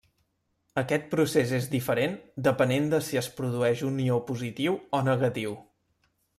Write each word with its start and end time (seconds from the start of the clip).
Aquest 0.81 1.03
procés 1.11 1.51
és 1.57 1.67
diferent, 1.73 2.15
depenent 2.49 2.89
de 2.95 3.01
si 3.09 3.21
es 3.23 3.31
produeix 3.43 3.87
un 3.91 4.03
ió 4.09 4.19
positiu 4.33 4.81
o 5.01 5.07
negatiu. 5.13 5.59